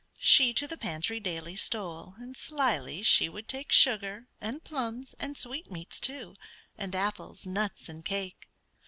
She 0.17 0.51
to 0.55 0.65
the 0.67 0.79
pantry 0.79 1.19
daily 1.19 1.55
stole, 1.55 2.15
And 2.17 2.35
slyly 2.35 3.03
she 3.03 3.29
would 3.29 3.47
take 3.47 3.71
Sugar, 3.71 4.29
and 4.41 4.63
plums, 4.63 5.13
and 5.19 5.37
sweetmeats, 5.37 5.99
too, 5.99 6.35
And 6.75 6.95
apples, 6.95 7.45
nuts, 7.45 7.87
and 7.87 8.03
cake. 8.03 8.49